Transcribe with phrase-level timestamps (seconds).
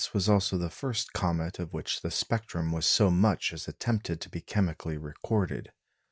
[0.15, 4.29] was also the first comet of which the spectrum was so much as attempted to
[4.31, 5.71] be chemically recorded.